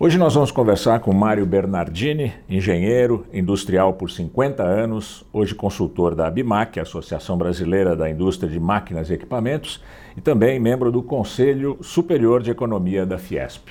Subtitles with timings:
[0.00, 6.28] Hoje nós vamos conversar com Mário Bernardini, engenheiro industrial por 50 anos, hoje consultor da
[6.28, 9.82] ABIMAC, Associação Brasileira da Indústria de Máquinas e Equipamentos,
[10.16, 13.70] e também membro do Conselho Superior de Economia da Fiesp.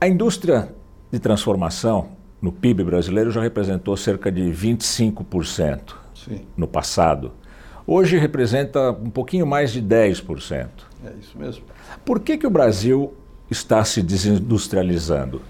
[0.00, 0.68] A indústria
[1.10, 2.08] de transformação
[2.40, 6.42] no PIB brasileiro já representou cerca de 25% Sim.
[6.56, 7.32] no passado.
[7.86, 10.68] Hoje representa um pouquinho mais de 10%.
[11.04, 11.64] É isso mesmo.
[12.04, 13.14] Por que, que o Brasil
[13.50, 15.40] está se desindustrializando?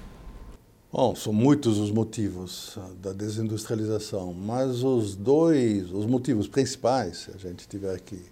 [0.92, 7.38] Bom, são muitos os motivos da desindustrialização, mas os dois, os motivos principais, se a
[7.38, 8.22] gente tiver que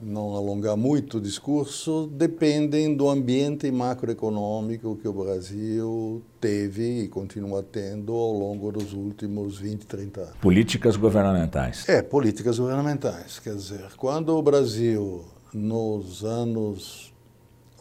[0.00, 7.62] não alongar muito o discurso, dependem do ambiente macroeconômico que o Brasil teve e continua
[7.62, 10.36] tendo ao longo dos últimos 20, 30 anos.
[10.40, 11.88] Políticas governamentais.
[11.88, 13.38] É, políticas governamentais.
[13.38, 17.12] Quer dizer, quando o Brasil, nos anos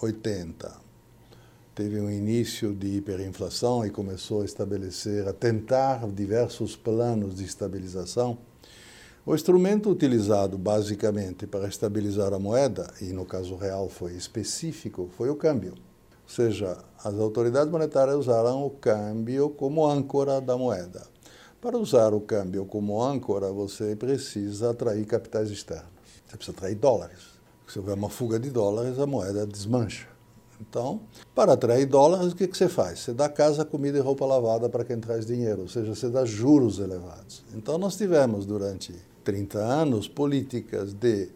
[0.02, 0.82] 80,
[1.74, 8.38] teve um início de hiperinflação e começou a estabelecer, a tentar diversos planos de estabilização,
[9.24, 15.30] o instrumento utilizado basicamente para estabilizar a moeda, e no caso real foi específico, foi
[15.30, 15.74] o câmbio.
[15.74, 21.06] Ou seja, as autoridades monetárias usaram o câmbio como âncora da moeda.
[21.62, 25.92] Para usar o câmbio como âncora, você precisa atrair capitais externos.
[26.26, 27.20] Você precisa atrair dólares.
[27.68, 30.08] Se houver uma fuga de dólares, a moeda desmancha.
[30.60, 31.02] Então,
[31.36, 33.00] para atrair dólares, o que, você faz?
[33.00, 36.26] Você dá casa, comida e roupa lavada para quem traz dinheiro, ou seja, você dá
[36.26, 37.44] juros elevados.
[37.54, 41.30] Então, nós tivemos durante 30 anos políticas de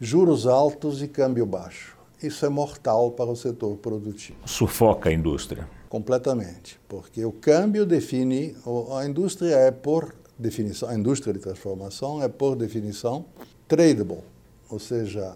[0.00, 1.96] juros altos e câmbio baixo.
[2.22, 4.38] Isso é mortal para o setor produtivo.
[4.44, 5.68] Sufoca a indústria.
[5.88, 8.54] Completamente, porque o câmbio define,
[8.96, 13.24] a indústria é por definição, a indústria de transformação é por definição
[13.66, 14.22] tradable,
[14.68, 15.34] ou seja,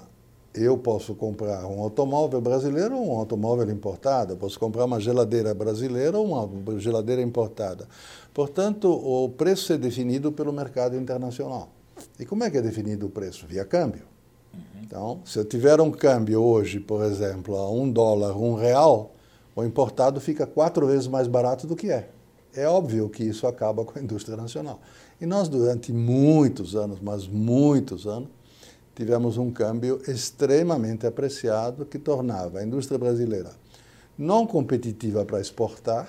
[0.54, 6.18] eu posso comprar um automóvel brasileiro ou um automóvel importado, posso comprar uma geladeira brasileira
[6.18, 7.88] ou uma geladeira importada.
[8.34, 11.70] Portanto, o preço é definido pelo mercado internacional.
[12.18, 13.46] E como é que é definido o preço?
[13.46, 14.02] Via câmbio.
[14.52, 14.60] Uhum.
[14.82, 19.14] Então, se eu tiver um câmbio hoje, por exemplo, a um dólar, um real,
[19.56, 22.08] o importado fica quatro vezes mais barato do que é.
[22.54, 24.80] É óbvio que isso acaba com a indústria nacional.
[25.18, 28.28] E nós, durante muitos anos, mas muitos anos,
[28.94, 33.50] tivemos um câmbio extremamente apreciado que tornava a indústria brasileira
[34.16, 36.08] não competitiva para exportar,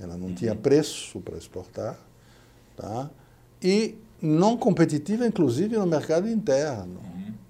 [0.00, 1.98] ela não tinha preço para exportar,
[2.76, 3.10] tá?
[3.62, 7.00] e não competitiva, inclusive, no mercado interno,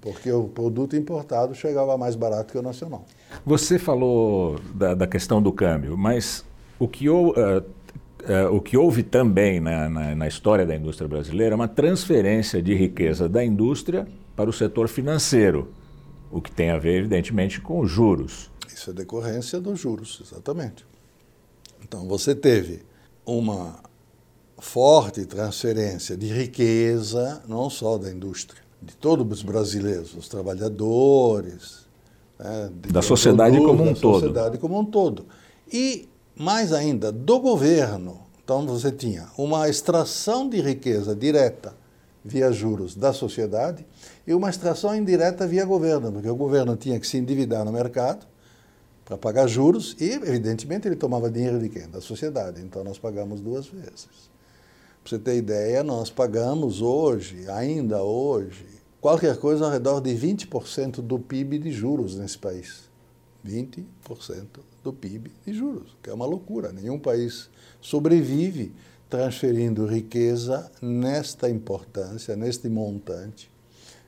[0.00, 3.04] porque o produto importado chegava mais barato que o nacional.
[3.46, 6.44] Você falou da, da questão do câmbio, mas
[6.78, 7.64] o que, uh, uh,
[8.50, 12.74] o que houve também na, na, na história da indústria brasileira é uma transferência de
[12.74, 14.06] riqueza da indústria
[14.36, 15.72] para o setor financeiro,
[16.30, 18.50] o que tem a ver, evidentemente, com os juros.
[18.72, 20.84] Isso é decorrência dos juros, exatamente.
[21.82, 22.82] Então, você teve
[23.26, 23.80] uma
[24.58, 31.86] forte transferência de riqueza, não só da indústria, de todos os brasileiros, os trabalhadores,
[32.38, 34.20] né, da sociedade produtos, como um da todo.
[34.20, 35.26] sociedade como um todo.
[35.72, 38.20] E, mais ainda, do governo.
[38.44, 41.74] Então, você tinha uma extração de riqueza direta
[42.24, 43.86] via juros da sociedade
[44.26, 48.26] e uma extração indireta via governo, porque o governo tinha que se endividar no mercado
[49.04, 51.88] para pagar juros e, evidentemente, ele tomava dinheiro de quem?
[51.88, 52.60] Da sociedade.
[52.60, 54.08] Então, nós pagamos duas vezes.
[55.02, 58.66] Para você ter ideia, nós pagamos hoje, ainda hoje,
[59.00, 62.91] qualquer coisa ao redor de 20% do PIB de juros nesse país.
[63.46, 63.84] 20%
[64.82, 66.72] do PIB de juros, que é uma loucura.
[66.72, 67.48] Nenhum país
[67.80, 68.72] sobrevive
[69.08, 73.50] transferindo riqueza nesta importância, neste montante,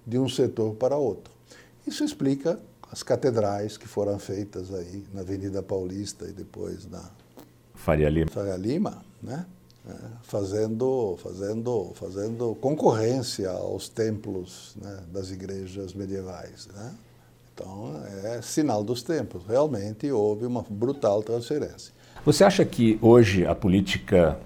[0.07, 1.33] de um setor para outro.
[1.87, 2.59] Isso explica
[2.91, 7.11] as catedrais que foram feitas aí na Avenida Paulista e depois na
[7.75, 9.45] Faria Lima, Faria Lima né?
[9.87, 9.93] É,
[10.23, 16.69] fazendo, fazendo, fazendo concorrência aos templos né, das igrejas medievais.
[16.69, 16.95] Né?
[17.55, 19.45] Então, é sinal dos tempos.
[19.47, 21.95] Realmente houve uma brutal transferência.
[22.27, 24.39] Você acha que hoje a política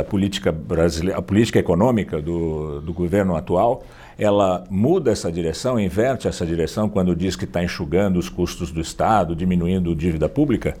[0.00, 3.84] a política brasileira, a política econômica do, do governo atual,
[4.16, 8.80] ela muda essa direção, inverte essa direção quando diz que está enxugando os custos do
[8.80, 10.78] Estado, diminuindo a dívida pública?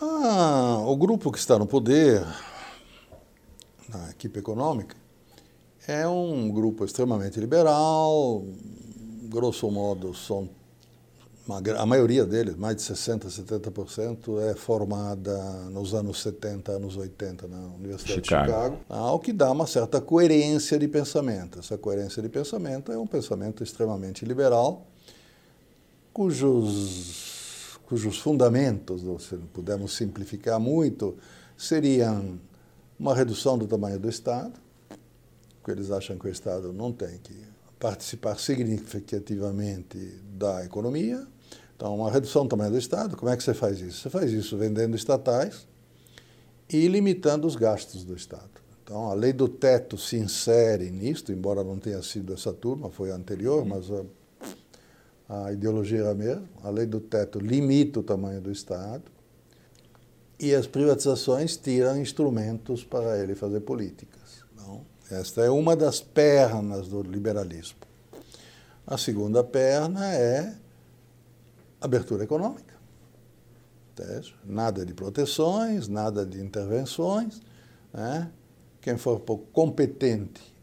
[0.00, 2.26] Ah, o grupo que está no poder,
[3.88, 4.96] na equipe econômica,
[5.86, 8.42] é um grupo extremamente liberal,
[9.28, 10.48] grosso modo são
[11.76, 15.36] a maioria deles, mais de 60%, 70%, é formada
[15.70, 18.46] nos anos 70, anos 80 na Universidade Chicago.
[18.46, 21.58] de Chicago, o que dá uma certa coerência de pensamento.
[21.58, 24.86] Essa coerência de pensamento é um pensamento extremamente liberal,
[26.14, 31.14] cujos, cujos fundamentos, se pudermos simplificar muito,
[31.58, 32.38] seriam
[32.98, 34.54] uma redução do tamanho do Estado,
[35.60, 37.36] porque eles acham que o Estado não tem que
[37.78, 39.98] participar significativamente
[40.38, 41.26] da economia,
[41.76, 44.02] então, uma redução do tamanho do Estado, como é que você faz isso?
[44.02, 45.66] Você faz isso vendendo estatais
[46.68, 48.50] e limitando os gastos do Estado.
[48.82, 53.10] Então, a lei do teto se insere nisto, embora não tenha sido essa turma, foi
[53.10, 56.44] a anterior, mas a, a ideologia era a mesma.
[56.62, 59.02] A lei do teto limita o tamanho do Estado
[60.38, 64.44] e as privatizações tiram instrumentos para ele fazer políticas.
[64.52, 67.78] Então, esta é uma das pernas do liberalismo.
[68.86, 70.54] A segunda perna é
[71.84, 72.74] abertura econômica.
[74.44, 77.40] Nada de proteções, nada de intervenções.
[77.92, 78.30] Né?
[78.80, 80.54] Quem for pouco competente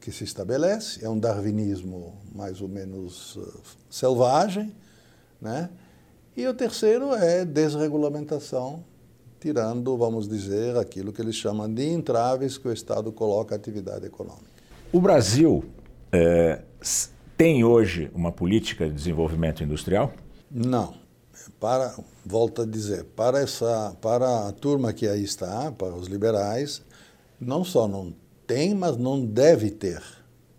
[0.00, 3.60] que se estabelece, é um darwinismo mais ou menos uh,
[3.90, 4.74] selvagem.
[5.40, 5.68] Né?
[6.36, 8.84] E o terceiro é desregulamentação,
[9.40, 14.06] tirando, vamos dizer, aquilo que eles chamam de entraves que o Estado coloca à atividade
[14.06, 14.46] econômica.
[14.92, 15.64] O Brasil
[16.12, 16.62] é,
[17.36, 20.12] tem hoje uma política de desenvolvimento industrial?
[20.50, 20.94] Não.
[21.60, 26.82] Para, volto a dizer, para, essa, para a turma que aí está, para os liberais,
[27.40, 28.12] não só não
[28.46, 30.02] tem, mas não deve ter.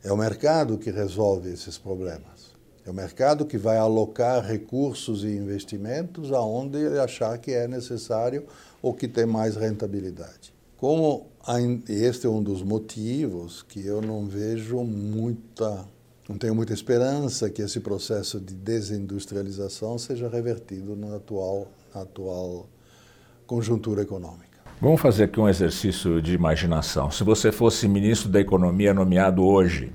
[0.03, 2.53] É o mercado que resolve esses problemas.
[2.86, 8.45] É o mercado que vai alocar recursos e investimentos aonde ele achar que é necessário
[8.81, 10.53] ou que tem mais rentabilidade.
[10.77, 11.27] Como
[11.89, 15.86] este é um dos motivos que eu não vejo muita
[16.30, 22.70] não tenho muita esperança que esse processo de desindustrialização seja revertido na atual, na atual
[23.48, 24.60] conjuntura econômica.
[24.80, 27.10] Vamos fazer aqui um exercício de imaginação.
[27.10, 29.92] Se você fosse ministro da Economia nomeado hoje,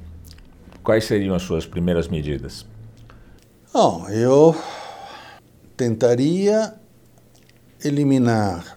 [0.83, 2.67] quais seriam as suas primeiras medidas?
[3.73, 4.57] Bom, eu
[5.77, 6.75] tentaria
[7.83, 8.77] eliminar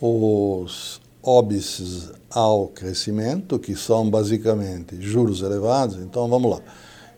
[0.00, 5.96] os óbices ao crescimento, que são basicamente juros elevados.
[5.96, 6.60] Então, vamos lá.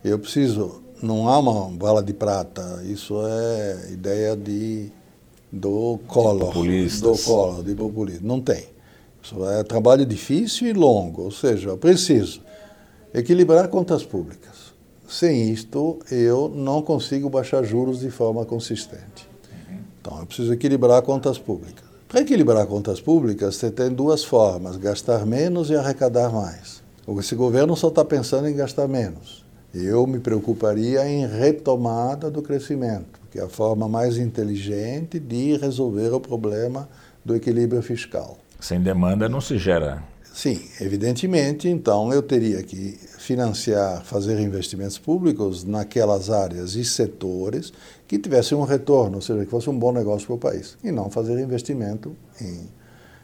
[0.03, 4.91] Eu preciso, não há uma bala de prata, isso é ideia de
[5.51, 8.27] do Collor, do Collor, de populismo.
[8.27, 8.67] Não tem.
[9.23, 12.43] Isso é trabalho difícil e longo, ou seja, eu preciso
[13.13, 14.75] equilibrar contas públicas.
[15.09, 19.29] Sem isto, eu não consigo baixar juros de forma consistente.
[20.01, 21.88] Então, eu preciso equilibrar contas públicas.
[22.09, 26.83] Para equilibrar contas públicas, você tem duas formas: gastar menos e arrecadar mais.
[27.19, 29.45] Esse governo só está pensando em gastar menos.
[29.75, 36.09] Eu me preocuparia em retomada do crescimento, que é a forma mais inteligente de resolver
[36.09, 36.89] o problema
[37.23, 38.39] do equilíbrio fiscal.
[38.59, 40.03] Sem demanda não se gera.
[40.39, 47.73] Sim, evidentemente, então eu teria que financiar, fazer investimentos públicos naquelas áreas e setores
[48.07, 50.93] que tivessem um retorno, ou seja, que fosse um bom negócio para o país, e
[50.93, 52.69] não fazer investimento em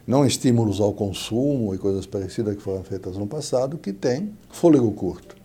[0.05, 4.91] não estímulos ao consumo e coisas parecidas que foram feitas no passado, que tem fôlego
[4.91, 5.37] curto.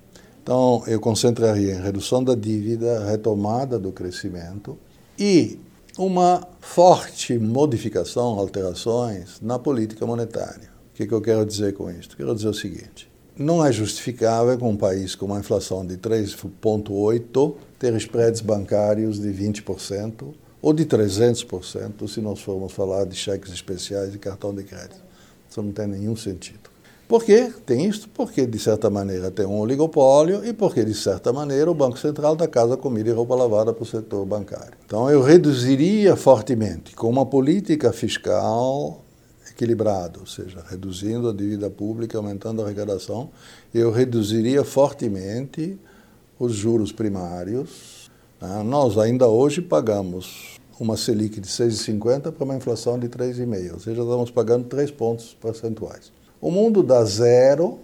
[0.42, 4.76] Então, eu concentraria em redução da dívida, retomada do crescimento
[5.16, 5.56] e
[5.96, 10.79] uma forte modificação, alterações na política monetária.
[11.00, 12.14] Que, que eu quero dizer com isso?
[12.14, 17.54] Quero dizer o seguinte: não é justificável com um país com uma inflação de 3,8
[17.78, 24.14] ter spreads bancários de 20% ou de 300% se nós formos falar de cheques especiais
[24.14, 25.00] e cartão de crédito.
[25.48, 26.68] Isso não tem nenhum sentido.
[27.08, 28.06] Por que tem isso?
[28.10, 32.36] Porque, de certa maneira, tem um oligopólio e porque, de certa maneira, o Banco Central
[32.36, 34.74] dá casa, comida e roupa lavada para o setor bancário.
[34.84, 39.02] Então, eu reduziria fortemente, com uma política fiscal
[39.60, 43.28] equilibrado, ou seja, reduzindo a dívida pública, aumentando a arrecadação,
[43.74, 45.78] eu reduziria fortemente
[46.38, 48.10] os juros primários.
[48.40, 48.62] Né?
[48.62, 54.00] Nós ainda hoje pagamos uma Selic de 6,50 para uma inflação de 3,5, ou seja,
[54.00, 56.10] estamos pagando 3 pontos percentuais.
[56.40, 57.80] O mundo dá zero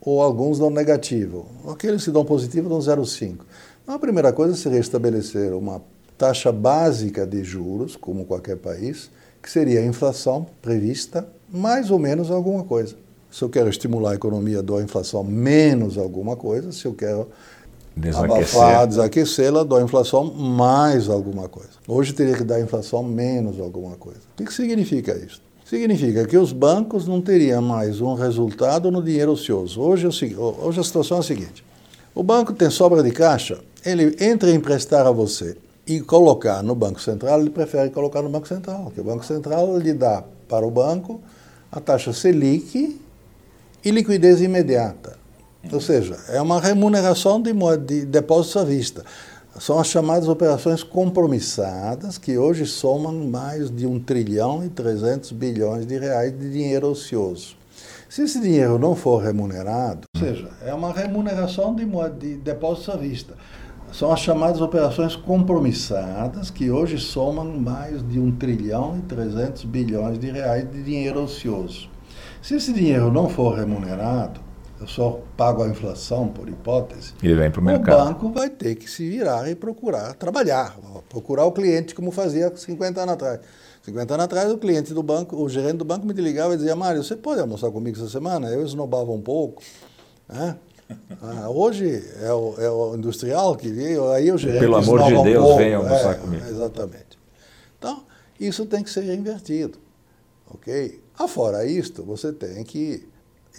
[0.00, 1.46] ou alguns dão negativo.
[1.68, 3.38] Aqueles que dão positivo dão 0,5.
[3.82, 5.80] Então, a primeira coisa seria estabelecer uma
[6.18, 9.08] taxa básica de juros, como qualquer país,
[9.46, 12.96] que seria a inflação prevista, mais ou menos alguma coisa.
[13.30, 16.72] Se eu quero estimular a economia, dou a inflação menos alguma coisa.
[16.72, 17.28] Se eu quero
[18.16, 21.70] abafar, desaquecê-la, dou a inflação mais alguma coisa.
[21.86, 24.18] Hoje teria que dar a inflação menos alguma coisa.
[24.36, 25.40] O que significa isso?
[25.64, 29.80] Significa que os bancos não teriam mais um resultado no dinheiro ocioso.
[29.80, 31.64] Hoje, hoje a situação é a seguinte:
[32.12, 35.56] o banco tem sobra de caixa, ele entre emprestar a você
[35.86, 39.78] e colocar no Banco Central, ele prefere colocar no Banco Central, porque o Banco Central
[39.78, 41.20] lhe dá para o banco
[41.70, 43.00] a taxa Selic
[43.84, 45.16] e liquidez imediata.
[45.72, 47.52] Ou seja, é uma remuneração de,
[47.84, 49.04] de depósitos à vista.
[49.58, 55.86] São as chamadas operações compromissadas, que hoje somam mais de 1 trilhão e 300 bilhões
[55.86, 57.56] de reais de dinheiro ocioso.
[58.08, 61.84] Se esse dinheiro não for remunerado, ou seja, é uma remuneração de,
[62.18, 63.34] de depósitos à vista.
[63.92, 70.18] São as chamadas operações compromissadas, que hoje somam mais de 1 trilhão e 300 bilhões
[70.18, 71.88] de reais de dinheiro ocioso.
[72.42, 74.40] Se esse dinheiro não for remunerado,
[74.78, 78.00] eu só pago a inflação, por hipótese, Ele vem pro mercado.
[78.00, 80.76] o banco vai ter que se virar e procurar trabalhar,
[81.08, 83.40] procurar o cliente como fazia 50 anos atrás.
[83.82, 86.76] 50 anos atrás, o cliente do banco, o gerente do banco me ligava e dizia,
[86.76, 88.48] Mário, você pode almoçar comigo essa semana?
[88.48, 89.62] Eu esnobava um pouco.
[90.28, 90.56] Né?
[91.20, 95.22] Ah, hoje é o, é o, industrial que veio, aí o gerente Pelo amor de
[95.22, 96.46] Deus, um venha almoçar é, comigo.
[96.46, 97.18] Exatamente.
[97.78, 98.04] Então,
[98.38, 99.78] isso tem que ser invertido.
[100.48, 101.00] Ok?
[101.18, 103.08] Afora isto, você tem que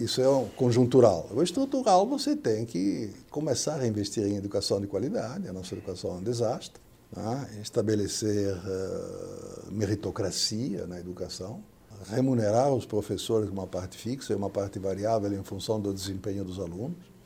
[0.00, 1.28] isso é um conjuntural.
[1.32, 6.12] O estrutural, você tem que começar a investir em educação de qualidade, a nossa educação
[6.12, 6.80] é um desastre,
[7.14, 7.48] né?
[7.60, 11.62] estabelecer uh, meritocracia na educação,
[12.10, 16.60] remunerar os professores uma parte fixa e uma parte variável em função do desempenho dos
[16.60, 17.17] alunos.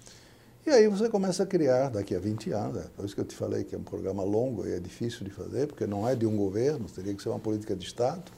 [0.64, 3.24] E aí você começa a criar, daqui a 20 anos, é por isso que eu
[3.24, 6.14] te falei que é um programa longo e é difícil de fazer, porque não é
[6.14, 8.30] de um governo, teria que ser uma política de Estado.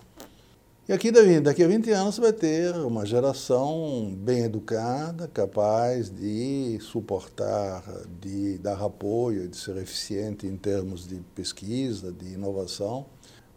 [0.89, 1.11] E aqui
[1.43, 7.85] daqui a 20 anos você vai ter uma geração bem educada, capaz de suportar,
[8.23, 13.05] de dar apoio, de ser eficiente em termos de pesquisa, de inovação,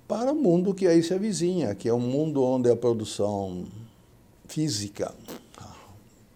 [0.09, 3.65] para o mundo que aí se avizinha, que é um mundo onde a produção
[4.45, 5.13] física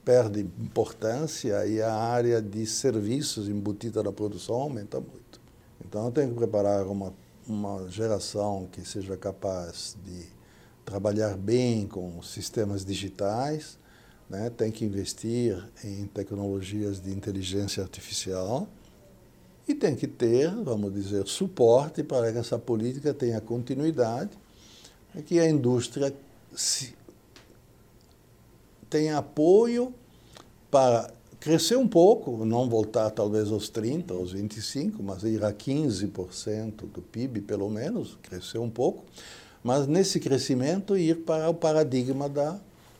[0.03, 5.39] perde importância e a área de serviços embutida na produção aumenta muito.
[5.85, 7.13] Então eu tenho que preparar uma,
[7.47, 10.25] uma geração que seja capaz de
[10.83, 13.77] trabalhar bem com sistemas digitais,
[14.29, 14.49] né?
[14.49, 18.67] tem que investir em tecnologias de inteligência artificial
[19.67, 24.31] e tem que ter, vamos dizer, suporte para que essa política tenha continuidade
[25.15, 26.13] e que a indústria
[26.55, 26.95] se,
[28.91, 29.95] tenha apoio
[30.69, 36.85] para crescer um pouco, não voltar talvez aos 30, aos 25, mas ir a 15%
[36.91, 39.05] do PIB pelo menos, crescer um pouco,
[39.63, 42.59] mas nesse crescimento ir para o paradigma da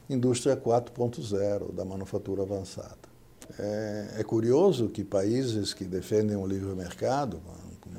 [0.10, 3.12] indústria 4.0, da manufatura avançada.
[3.60, 7.42] É, é, curioso que países que defendem o livre mercado,
[7.82, 7.98] como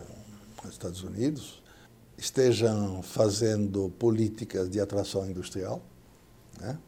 [0.64, 1.62] os Estados Unidos,
[2.16, 5.82] estejam fazendo políticas de atração industrial.
[6.60, 6.78] Né?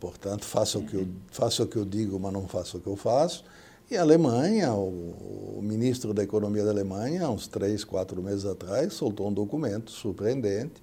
[0.00, 2.86] Portanto, faça o, que eu, faça o que eu digo, mas não faça o que
[2.86, 3.44] eu faço.
[3.90, 8.94] E a Alemanha, o, o, ministro da Economia da Alemanha, uns três, quatro meses atrás,
[8.94, 10.82] soltou um documento surpreendente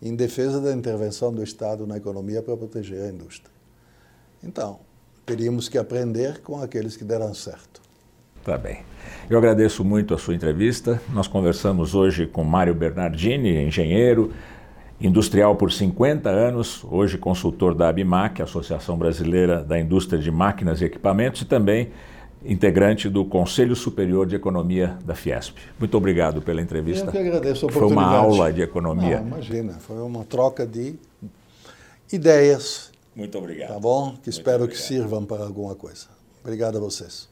[0.00, 3.52] em defesa da intervenção do Estado na economia para proteger a indústria.
[4.42, 4.80] Então,
[5.24, 7.80] teríamos que aprender com aqueles que deram certo.
[8.42, 8.82] Tá bem.
[9.30, 11.00] Eu agradeço muito a sua entrevista.
[11.10, 14.32] Nós conversamos hoje com Mário Bernardini, engenheiro,
[15.02, 20.84] industrial por 50 anos, hoje consultor da ABMAC, Associação Brasileira da Indústria de Máquinas e
[20.84, 21.90] Equipamentos, e também
[22.44, 25.58] integrante do Conselho Superior de Economia da Fiesp.
[25.78, 27.06] Muito obrigado pela entrevista.
[27.06, 29.20] Eu que agradeço a Foi uma aula de economia.
[29.20, 30.94] Não, imagina, foi uma troca de
[32.12, 32.90] ideias.
[33.14, 33.68] Muito obrigado.
[33.68, 34.04] Tá bom?
[34.06, 34.80] Que Muito espero obrigado.
[34.80, 36.06] que sirvam para alguma coisa.
[36.42, 37.28] Obrigado a vocês.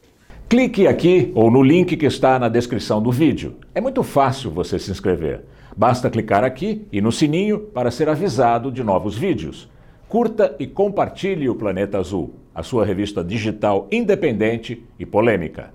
[0.48, 3.56] Clique aqui ou no link que está na descrição do vídeo.
[3.74, 5.44] É muito fácil você se inscrever.
[5.76, 9.68] Basta clicar aqui e no sininho para ser avisado de novos vídeos.
[10.08, 15.68] Curta e compartilhe o Planeta Azul, a sua revista digital independente e polêmica.